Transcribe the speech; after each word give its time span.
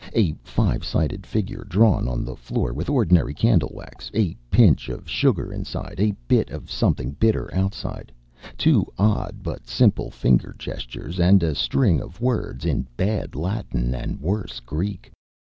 A 0.15 0.31
five 0.41 0.83
sided 0.83 1.27
figure 1.27 1.63
drawn 1.69 2.07
on 2.07 2.25
the 2.25 2.35
floor 2.35 2.73
with 2.73 2.89
ordinary 2.89 3.35
candle 3.35 3.69
wax, 3.71 4.09
a 4.15 4.35
pinch 4.49 4.89
of 4.89 5.07
sugar 5.07 5.53
inside, 5.53 5.99
a 5.99 6.15
bit 6.27 6.49
of 6.49 6.71
something 6.71 7.11
bitter 7.19 7.53
outside, 7.53 8.11
two 8.57 8.87
odd 8.97 9.43
but 9.43 9.67
simple 9.67 10.09
finger 10.09 10.55
gestures, 10.57 11.19
and 11.19 11.43
a 11.43 11.53
string 11.53 12.01
of 12.01 12.19
words 12.19 12.65
in 12.65 12.87
bad 12.97 13.35
Latin 13.35 13.93
and 13.93 14.19
worse 14.19 14.59
Greek. 14.59 15.11